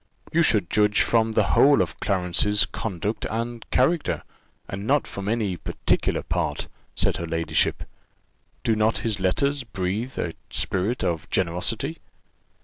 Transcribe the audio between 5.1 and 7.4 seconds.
any particular part," said her